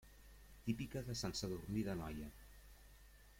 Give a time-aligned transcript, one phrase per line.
[0.69, 2.31] Típica de Sant Sadurní d'Anoia.